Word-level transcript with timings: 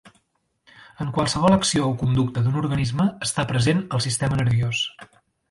En 1.03 1.11
qualsevol 1.17 1.55
acció 1.57 1.89
o 1.89 1.91
conducta 1.99 2.43
d'un 2.47 2.57
organisme 2.63 3.07
està 3.27 3.47
present 3.53 3.85
el 3.99 4.05
sistema 4.09 4.43
nerviós. 4.43 4.83